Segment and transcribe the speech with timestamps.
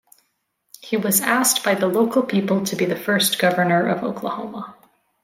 [0.81, 4.75] He was asked by the local people to be the first Governor of Oklahoma.